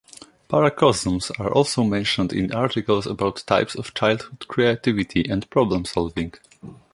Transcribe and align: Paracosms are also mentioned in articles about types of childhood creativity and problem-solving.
Paracosms 0.49 1.29
are 1.39 1.53
also 1.53 1.83
mentioned 1.83 2.33
in 2.33 2.51
articles 2.51 3.05
about 3.05 3.43
types 3.45 3.75
of 3.75 3.93
childhood 3.93 4.47
creativity 4.47 5.23
and 5.29 5.47
problem-solving. 5.51 6.33